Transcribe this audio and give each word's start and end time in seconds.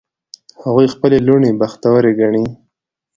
هغوی 0.63 0.87
خپلې 0.93 1.17
لوڼې 1.27 1.49
بختوری 1.59 2.13
ګڼي 2.19 2.45